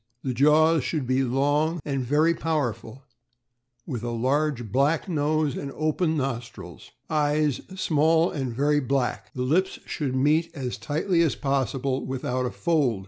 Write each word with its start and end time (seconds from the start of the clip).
The 0.23 0.33
jaws 0.33 0.83
should 0.83 1.05
be 1.05 1.23
long 1.23 1.79
and 1.85 2.03
very 2.03 2.33
powerful, 2.33 3.03
with 3.85 4.01
a 4.01 4.09
large 4.09 4.71
black 4.71 5.07
nose 5.07 5.55
and 5.55 5.71
open 5.75 6.17
nostrils. 6.17 6.89
Eyes 7.07 7.61
small 7.75 8.31
and 8.31 8.51
very 8.51 8.79
black. 8.79 9.31
The 9.35 9.43
lips 9.43 9.77
should 9.85 10.15
meet 10.15 10.49
as 10.55 10.79
tightly 10.79 11.21
as 11.21 11.35
possible, 11.35 12.03
without 12.03 12.47
a 12.47 12.49
fold. 12.51 12.99